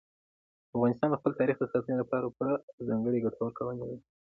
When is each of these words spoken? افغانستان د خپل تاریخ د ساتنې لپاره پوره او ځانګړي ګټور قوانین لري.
افغانستان 0.75 1.09
د 1.11 1.15
خپل 1.21 1.31
تاریخ 1.39 1.55
د 1.59 1.65
ساتنې 1.73 1.95
لپاره 2.01 2.33
پوره 2.35 2.55
او 2.73 2.79
ځانګړي 2.89 3.23
ګټور 3.25 3.49
قوانین 3.57 3.85
لري. 3.91 3.99